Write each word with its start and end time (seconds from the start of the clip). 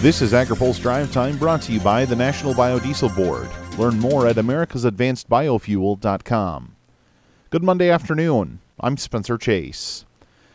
This 0.00 0.22
is 0.22 0.32
AgriPulse 0.32 0.80
Drive 0.80 1.12
Time 1.12 1.36
brought 1.36 1.60
to 1.62 1.72
you 1.72 1.80
by 1.80 2.04
the 2.06 2.16
National 2.16 2.54
Biodiesel 2.54 3.14
Board. 3.14 3.50
Learn 3.78 3.98
more 3.98 4.26
at 4.26 4.36
americasadvancedbiofuel.com. 4.36 6.76
Good 7.50 7.62
Monday 7.62 7.90
afternoon. 7.90 8.60
I'm 8.80 8.96
Spencer 8.96 9.36
Chase. 9.36 10.06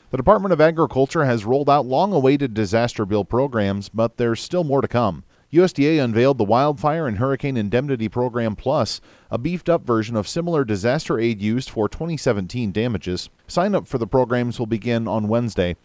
The 0.10 0.18
Department 0.18 0.52
of 0.52 0.60
Agriculture 0.60 1.26
has 1.26 1.46
rolled 1.46 1.70
out 1.70 1.86
long 1.86 2.12
awaited 2.12 2.56
disaster 2.56 3.06
bill 3.06 3.24
programs, 3.24 3.88
but 3.88 4.18
there's 4.18 4.42
still 4.42 4.64
more 4.64 4.82
to 4.82 4.88
come. 4.88 5.24
USDA 5.54 6.04
unveiled 6.04 6.40
the 6.40 6.44
Wildfire 6.44 7.08
and 7.08 7.20
Hurricane 7.20 7.56
Indemnity 7.56 8.10
Program 8.10 8.56
Plus, 8.56 9.00
a 9.30 9.38
beefed 9.38 9.70
up 9.70 9.86
version 9.86 10.16
of 10.16 10.28
similar 10.28 10.66
disaster 10.66 11.20
aid 11.20 11.40
used 11.40 11.70
for 11.70 11.88
2017 11.88 12.72
damages. 12.72 13.30
Sign 13.48 13.76
up 13.76 13.88
for 13.88 14.00
the 14.00 14.08
programs 14.08 14.58
will 14.58 14.66
begin 14.66 15.08
on 15.08 15.28
Wednesday. 15.28 15.76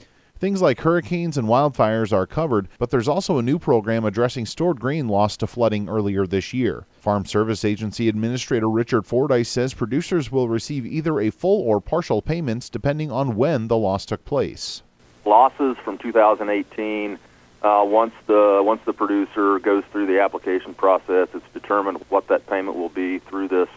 Things 0.41 0.63
like 0.63 0.81
hurricanes 0.81 1.37
and 1.37 1.47
wildfires 1.47 2.15
are 2.15 2.27
covered, 2.27 2.69
but 2.79 2.89
there's 2.89 3.09
also 3.09 3.37
a 3.37 3.43
new 3.43 3.59
program 3.59 4.07
addressing 4.07 4.47
stored 4.47 4.81
grain 4.81 5.07
lost 5.07 5.41
to 5.41 5.47
flooding 5.47 5.87
earlier 5.87 6.27
this 6.27 6.55
year. 6.55 6.87
Farm 6.99 7.27
Service 7.27 7.63
Agency 7.63 8.09
Administrator 8.09 8.71
Richard 8.71 9.05
Fordyce 9.05 9.51
says 9.51 9.75
producers 9.75 10.33
will 10.33 10.49
receive 10.49 10.87
either 10.87 11.21
a 11.21 11.29
full 11.29 11.61
or 11.61 11.79
partial 11.79 12.23
payments 12.23 12.71
depending 12.71 13.13
on 13.13 13.37
when 13.37 13.69
the 13.69 13.77
loss 13.77 14.07
took 14.07 14.25
place. 14.25 14.83
Losses 15.27 15.77
from 15.85 15.99
2018 15.99 17.19
uh, 17.63 17.85
once 17.87 18.15
the 18.27 18.63
once 18.65 18.81
the 18.87 18.95
producer 18.95 19.59
goes 19.59 19.85
through 19.93 20.07
the 20.07 20.23
application 20.23 20.73
process, 20.73 21.29
it's 21.35 21.45
determined 21.53 22.03
what 22.09 22.29
that 22.29 22.47
payment 22.47 22.79
will 22.79 22.89
be 22.89 23.19
through 23.19 23.49
this 23.49 23.69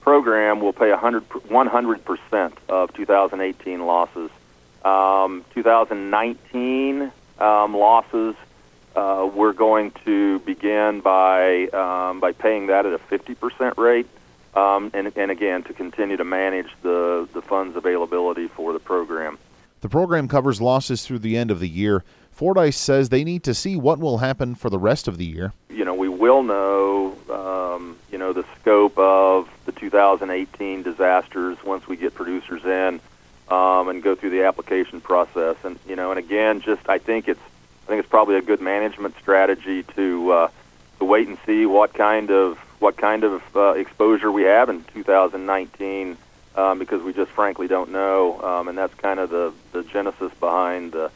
program. 0.00 0.60
We'll 0.60 0.72
pay 0.72 0.90
100 0.90 2.04
percent 2.06 2.56
of 2.70 2.94
2018 2.94 3.84
losses. 3.84 4.30
Um, 4.84 5.44
2019 5.54 7.12
um, 7.38 7.76
losses, 7.76 8.36
uh, 8.94 9.28
we're 9.32 9.52
going 9.52 9.92
to 10.04 10.38
begin 10.40 11.00
by 11.00 11.68
um, 11.68 12.20
by 12.20 12.32
paying 12.32 12.68
that 12.68 12.86
at 12.86 12.92
a 12.92 12.98
50% 12.98 13.76
rate, 13.76 14.06
um, 14.54 14.90
and, 14.94 15.12
and 15.16 15.30
again 15.30 15.62
to 15.64 15.72
continue 15.72 16.16
to 16.16 16.24
manage 16.24 16.68
the 16.82 17.28
the 17.32 17.42
funds 17.42 17.76
availability 17.76 18.48
for 18.48 18.72
the 18.72 18.78
program. 18.78 19.38
The 19.80 19.88
program 19.88 20.26
covers 20.26 20.60
losses 20.60 21.04
through 21.04 21.20
the 21.20 21.36
end 21.36 21.50
of 21.50 21.60
the 21.60 21.68
year. 21.68 22.02
Fordyce 22.32 22.76
says 22.76 23.08
they 23.08 23.24
need 23.24 23.44
to 23.44 23.54
see 23.54 23.76
what 23.76 23.98
will 23.98 24.18
happen 24.18 24.54
for 24.54 24.70
the 24.70 24.78
rest 24.78 25.08
of 25.08 25.18
the 25.18 25.24
year. 25.24 25.52
You 25.70 25.84
know, 25.84 25.94
we 25.94 26.08
will 26.08 26.42
know, 26.42 27.16
um, 27.30 27.96
you 28.10 28.18
know, 28.18 28.32
the 28.32 28.44
scope 28.60 28.96
of 28.98 29.48
the 29.66 29.72
2018 29.72 30.82
disasters 30.82 31.58
once 31.64 31.86
we 31.86 31.96
get 31.96 32.14
producers 32.14 32.64
in 32.64 33.00
um, 33.50 33.88
and 33.88 34.02
go 34.02 34.14
through 34.14 34.30
the 34.30 34.44
application 34.44 35.00
process. 35.00 35.56
And 35.64 35.78
you 35.88 35.96
know, 35.96 36.10
and 36.10 36.18
again, 36.18 36.60
just 36.60 36.88
I 36.88 36.98
think 36.98 37.28
it's 37.28 37.40
I 37.84 37.88
think 37.88 38.00
it's 38.00 38.08
probably 38.08 38.36
a 38.36 38.42
good 38.42 38.60
management 38.60 39.16
strategy 39.18 39.82
to 39.94 40.30
uh, 40.30 40.50
to 40.98 41.04
wait 41.04 41.28
and 41.28 41.38
see 41.46 41.66
what 41.66 41.94
kind 41.94 42.30
of 42.30 42.58
what 42.78 42.96
kind 42.96 43.24
of 43.24 43.42
uh, 43.56 43.70
exposure 43.70 44.30
we 44.30 44.42
have 44.42 44.68
in 44.68 44.84
2019 44.84 46.16
um, 46.54 46.78
because 46.78 47.02
we 47.02 47.12
just 47.12 47.30
frankly 47.30 47.66
don't 47.66 47.90
know, 47.90 48.40
um, 48.42 48.68
and 48.68 48.76
that's 48.76 48.94
kind 48.94 49.20
of 49.20 49.30
the 49.30 49.52
the 49.72 49.82
genesis 49.84 50.32
behind 50.40 50.92
the 50.92 51.10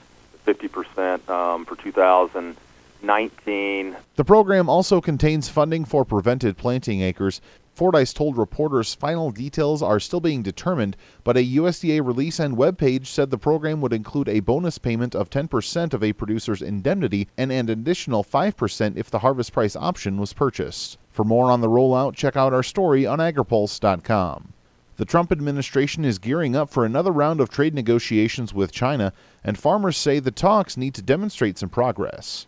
50% 0.46 1.28
um, 1.28 1.64
for 1.64 1.76
2019. 1.76 3.96
The 4.16 4.24
program 4.24 4.68
also 4.68 5.00
contains 5.00 5.48
funding 5.48 5.84
for 5.84 6.04
prevented 6.04 6.56
planting 6.56 7.00
acres 7.00 7.40
Fordyce 7.74 8.12
told 8.12 8.36
reporters 8.36 8.94
final 8.94 9.30
details 9.30 9.82
are 9.82 9.98
still 9.98 10.20
being 10.20 10.42
determined, 10.42 10.94
but 11.24 11.38
a 11.38 11.56
USDA 11.56 12.04
release 12.04 12.38
and 12.38 12.56
webpage 12.56 13.06
said 13.06 13.30
the 13.30 13.38
program 13.38 13.80
would 13.80 13.94
include 13.94 14.28
a 14.28 14.40
bonus 14.40 14.76
payment 14.76 15.14
of 15.14 15.30
10% 15.30 15.94
of 15.94 16.04
a 16.04 16.12
producer's 16.12 16.60
indemnity 16.60 17.28
and 17.38 17.50
an 17.50 17.70
additional 17.70 18.22
5% 18.22 18.96
if 18.96 19.10
the 19.10 19.20
harvest 19.20 19.54
price 19.54 19.74
option 19.74 20.18
was 20.18 20.34
purchased. 20.34 20.98
For 21.10 21.24
more 21.24 21.50
on 21.50 21.62
the 21.62 21.68
rollout, 21.68 22.14
check 22.14 22.36
out 22.36 22.52
our 22.52 22.62
story 22.62 23.06
on 23.06 23.20
agripulse.com. 23.20 24.52
The 24.96 25.06
Trump 25.06 25.32
administration 25.32 26.04
is 26.04 26.18
gearing 26.18 26.54
up 26.54 26.68
for 26.68 26.84
another 26.84 27.10
round 27.10 27.40
of 27.40 27.48
trade 27.48 27.74
negotiations 27.74 28.52
with 28.52 28.70
China, 28.70 29.14
and 29.42 29.58
farmers 29.58 29.96
say 29.96 30.18
the 30.18 30.30
talks 30.30 30.76
need 30.76 30.94
to 30.94 31.02
demonstrate 31.02 31.56
some 31.56 31.70
progress. 31.70 32.46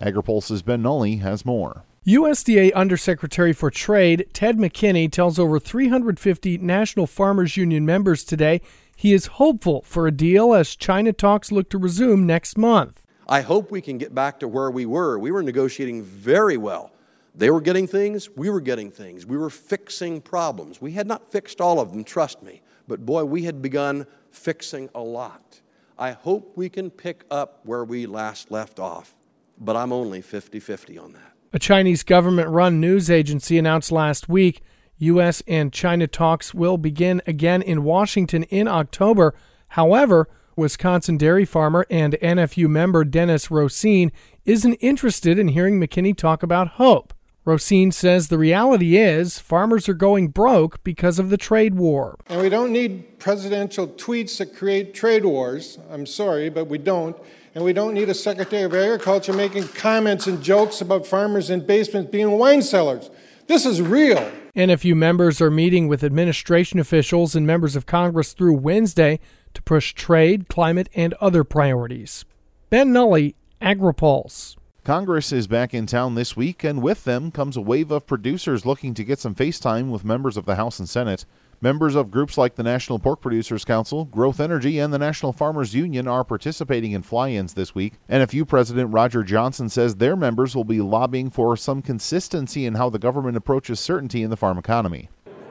AgriPulse's 0.00 0.62
Ben 0.62 0.82
Nuelle 0.82 1.18
has 1.18 1.44
more. 1.44 1.84
USDA 2.06 2.74
Undersecretary 2.74 3.52
for 3.52 3.70
Trade 3.70 4.26
Ted 4.32 4.58
McKinney 4.58 5.08
tells 5.08 5.38
over 5.38 5.60
350 5.60 6.58
National 6.58 7.06
Farmers 7.06 7.56
Union 7.56 7.86
members 7.86 8.24
today 8.24 8.60
he 8.96 9.12
is 9.12 9.26
hopeful 9.26 9.82
for 9.82 10.08
a 10.08 10.10
deal 10.10 10.52
as 10.52 10.74
China 10.74 11.12
talks 11.12 11.52
look 11.52 11.70
to 11.70 11.78
resume 11.78 12.26
next 12.26 12.58
month. 12.58 13.02
I 13.28 13.42
hope 13.42 13.70
we 13.70 13.80
can 13.80 13.98
get 13.98 14.12
back 14.12 14.40
to 14.40 14.48
where 14.48 14.68
we 14.68 14.84
were. 14.84 15.16
We 15.16 15.30
were 15.30 15.44
negotiating 15.44 16.02
very 16.02 16.56
well. 16.56 16.90
They 17.36 17.50
were 17.50 17.60
getting 17.60 17.86
things, 17.86 18.28
we 18.30 18.50
were 18.50 18.60
getting 18.60 18.90
things. 18.90 19.24
We 19.24 19.36
were 19.36 19.48
fixing 19.48 20.22
problems. 20.22 20.80
We 20.80 20.90
had 20.90 21.06
not 21.06 21.30
fixed 21.30 21.60
all 21.60 21.78
of 21.78 21.92
them, 21.92 22.02
trust 22.02 22.42
me, 22.42 22.62
but 22.88 23.06
boy, 23.06 23.26
we 23.26 23.44
had 23.44 23.62
begun 23.62 24.08
fixing 24.32 24.90
a 24.92 25.00
lot. 25.00 25.60
I 25.96 26.10
hope 26.10 26.56
we 26.56 26.68
can 26.68 26.90
pick 26.90 27.22
up 27.30 27.60
where 27.62 27.84
we 27.84 28.06
last 28.06 28.50
left 28.50 28.80
off, 28.80 29.14
but 29.56 29.76
I'm 29.76 29.92
only 29.92 30.20
50 30.20 30.58
50 30.58 30.98
on 30.98 31.12
that. 31.12 31.31
A 31.54 31.58
Chinese 31.58 32.02
government 32.02 32.48
run 32.48 32.80
news 32.80 33.10
agency 33.10 33.58
announced 33.58 33.92
last 33.92 34.26
week 34.26 34.62
U.S. 34.96 35.42
and 35.46 35.70
China 35.70 36.06
talks 36.06 36.54
will 36.54 36.78
begin 36.78 37.20
again 37.26 37.60
in 37.60 37.84
Washington 37.84 38.44
in 38.44 38.66
October. 38.66 39.34
However, 39.68 40.30
Wisconsin 40.56 41.18
dairy 41.18 41.44
farmer 41.44 41.84
and 41.90 42.14
NFU 42.22 42.68
member 42.68 43.04
Dennis 43.04 43.50
Rosine 43.50 44.12
isn't 44.46 44.74
interested 44.74 45.38
in 45.38 45.48
hearing 45.48 45.78
McKinney 45.78 46.16
talk 46.16 46.42
about 46.42 46.68
hope. 46.68 47.12
Rosine 47.44 47.90
says 47.90 48.28
the 48.28 48.38
reality 48.38 48.96
is 48.96 49.38
farmers 49.38 49.88
are 49.90 49.94
going 49.94 50.28
broke 50.28 50.82
because 50.84 51.18
of 51.18 51.28
the 51.28 51.36
trade 51.36 51.74
war. 51.74 52.16
And 52.28 52.40
we 52.40 52.48
don't 52.48 52.72
need 52.72 53.18
presidential 53.18 53.88
tweets 53.88 54.38
that 54.38 54.56
create 54.56 54.94
trade 54.94 55.24
wars. 55.24 55.78
I'm 55.90 56.06
sorry, 56.06 56.48
but 56.48 56.66
we 56.66 56.78
don't 56.78 57.16
and 57.54 57.64
we 57.64 57.72
don't 57.72 57.94
need 57.94 58.08
a 58.08 58.14
Secretary 58.14 58.62
of 58.62 58.74
Agriculture 58.74 59.32
making 59.32 59.68
comments 59.68 60.26
and 60.26 60.42
jokes 60.42 60.80
about 60.80 61.06
farmers 61.06 61.50
in 61.50 61.66
basements 61.66 62.10
being 62.10 62.32
wine 62.32 62.62
cellars. 62.62 63.10
This 63.46 63.66
is 63.66 63.82
real. 63.82 64.30
NFU 64.56 64.94
members 64.94 65.40
are 65.40 65.50
meeting 65.50 65.88
with 65.88 66.04
administration 66.04 66.78
officials 66.78 67.34
and 67.34 67.46
members 67.46 67.76
of 67.76 67.86
Congress 67.86 68.32
through 68.32 68.54
Wednesday 68.54 69.18
to 69.54 69.62
push 69.62 69.92
trade, 69.92 70.48
climate, 70.48 70.88
and 70.94 71.14
other 71.14 71.44
priorities. 71.44 72.24
Ben 72.70 72.92
Nuelle, 72.92 73.32
AgriPulse. 73.60 74.56
Congress 74.84 75.30
is 75.30 75.46
back 75.46 75.72
in 75.72 75.86
town 75.86 76.16
this 76.16 76.36
week, 76.36 76.64
and 76.64 76.82
with 76.82 77.04
them 77.04 77.30
comes 77.30 77.56
a 77.56 77.60
wave 77.60 77.92
of 77.92 78.04
producers 78.04 78.66
looking 78.66 78.94
to 78.94 79.04
get 79.04 79.20
some 79.20 79.32
face 79.32 79.60
time 79.60 79.92
with 79.92 80.04
members 80.04 80.36
of 80.36 80.44
the 80.44 80.56
House 80.56 80.80
and 80.80 80.88
Senate. 80.88 81.24
Members 81.60 81.94
of 81.94 82.10
groups 82.10 82.36
like 82.36 82.56
the 82.56 82.64
National 82.64 82.98
Pork 82.98 83.20
Producers 83.20 83.64
Council, 83.64 84.06
Growth 84.06 84.40
Energy, 84.40 84.80
and 84.80 84.92
the 84.92 84.98
National 84.98 85.32
Farmers 85.32 85.72
Union 85.72 86.08
are 86.08 86.24
participating 86.24 86.90
in 86.90 87.02
fly 87.02 87.28
ins 87.28 87.54
this 87.54 87.76
week. 87.76 87.92
NFU 88.10 88.44
President 88.48 88.92
Roger 88.92 89.22
Johnson 89.22 89.68
says 89.68 89.94
their 89.94 90.16
members 90.16 90.56
will 90.56 90.64
be 90.64 90.80
lobbying 90.80 91.30
for 91.30 91.56
some 91.56 91.80
consistency 91.80 92.66
in 92.66 92.74
how 92.74 92.90
the 92.90 92.98
government 92.98 93.36
approaches 93.36 93.78
certainty 93.78 94.24
in 94.24 94.30
the 94.30 94.36
farm 94.36 94.58
economy. 94.58 95.08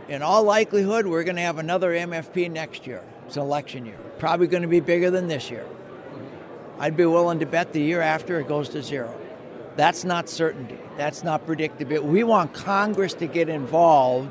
In 0.10 0.22
all 0.22 0.44
likelihood, 0.44 1.08
we're 1.08 1.24
going 1.24 1.38
to 1.38 1.42
have 1.42 1.58
another 1.58 1.92
MFP 1.92 2.52
next 2.52 2.86
year. 2.86 3.02
It's 3.28 3.38
an 3.38 3.44
election 3.44 3.86
year. 3.86 3.98
Probably 4.20 4.48
going 4.48 4.64
to 4.64 4.68
be 4.68 4.82
bigger 4.82 5.10
than 5.10 5.30
this 5.30 5.50
year. 5.50 5.66
I'd 6.80 6.98
be 6.98 7.06
willing 7.06 7.40
to 7.40 7.46
bet 7.46 7.72
the 7.72 7.80
year 7.80 8.02
after 8.02 8.38
it 8.38 8.50
goes 8.50 8.68
to 8.70 8.84
zero. 8.84 9.21
That's 9.82 10.06
not 10.06 10.30
certainty. 10.30 10.78
That's 10.96 11.24
not 11.24 11.48
predictability. 11.48 12.04
We 12.04 12.24
want 12.24 12.54
Congress 12.54 13.16
to 13.16 13.26
get 13.26 13.50
involved 13.50 14.30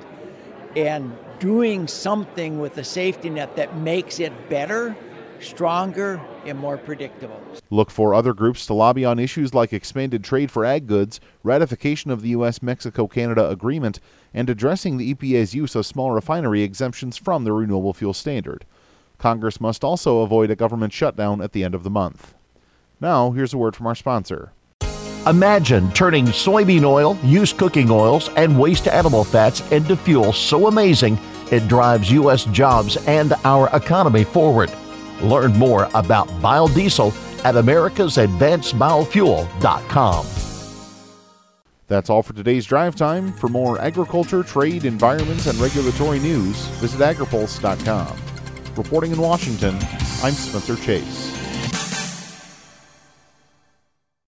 and 0.76 1.12
doing 1.40 1.88
something 1.88 2.60
with 2.60 2.76
the 2.76 2.84
safety 2.84 3.30
net 3.30 3.56
that 3.56 3.76
makes 3.76 4.20
it 4.20 4.48
better, 4.48 4.94
stronger, 5.40 6.20
and 6.46 6.56
more 6.56 6.78
predictable. 6.78 7.42
Look 7.68 7.90
for 7.90 8.14
other 8.14 8.32
groups 8.32 8.64
to 8.66 8.74
lobby 8.74 9.04
on 9.04 9.18
issues 9.18 9.52
like 9.52 9.72
expanded 9.72 10.22
trade 10.22 10.52
for 10.52 10.64
ag 10.64 10.86
goods, 10.86 11.18
ratification 11.42 12.12
of 12.12 12.22
the 12.22 12.28
U.S. 12.28 12.62
Mexico 12.62 13.08
Canada 13.08 13.50
agreement, 13.50 13.98
and 14.32 14.48
addressing 14.48 14.98
the 14.98 15.12
EPA's 15.12 15.52
use 15.52 15.74
of 15.74 15.84
small 15.84 16.12
refinery 16.12 16.62
exemptions 16.62 17.16
from 17.16 17.42
the 17.42 17.52
renewable 17.52 17.92
fuel 17.92 18.14
standard. 18.14 18.64
Congress 19.18 19.60
must 19.60 19.82
also 19.82 20.20
avoid 20.20 20.48
a 20.48 20.54
government 20.54 20.92
shutdown 20.92 21.40
at 21.40 21.50
the 21.50 21.64
end 21.64 21.74
of 21.74 21.82
the 21.82 21.90
month. 21.90 22.34
Now, 23.00 23.32
here's 23.32 23.52
a 23.52 23.58
word 23.58 23.74
from 23.74 23.88
our 23.88 23.96
sponsor. 23.96 24.52
Imagine 25.26 25.90
turning 25.92 26.24
soybean 26.26 26.84
oil, 26.84 27.18
used 27.22 27.58
cooking 27.58 27.90
oils, 27.90 28.30
and 28.36 28.58
waste 28.58 28.88
animal 28.88 29.22
fats 29.22 29.60
into 29.70 29.94
fuel 29.96 30.32
so 30.32 30.66
amazing 30.66 31.18
it 31.50 31.68
drives 31.68 32.10
U.S. 32.12 32.46
jobs 32.46 32.96
and 33.06 33.34
our 33.44 33.68
economy 33.74 34.24
forward. 34.24 34.72
Learn 35.20 35.52
more 35.52 35.90
about 35.94 36.28
biodiesel 36.40 37.12
at 37.44 37.56
americasadvancedbiofuel.com. 37.56 40.26
That's 41.86 42.08
all 42.08 42.22
for 42.22 42.32
today's 42.32 42.64
drive 42.66 42.94
time. 42.94 43.32
For 43.32 43.48
more 43.48 43.80
agriculture, 43.80 44.44
trade, 44.44 44.84
environment, 44.84 45.44
and 45.46 45.58
regulatory 45.58 46.20
news, 46.20 46.56
visit 46.78 47.00
agripulse.com. 47.00 48.16
Reporting 48.76 49.10
in 49.12 49.20
Washington, 49.20 49.76
I'm 50.22 50.32
Spencer 50.32 50.76
Chase. 50.76 51.39